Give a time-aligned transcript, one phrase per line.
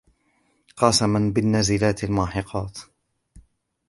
[0.77, 2.77] قسما بالنازلات الماحقات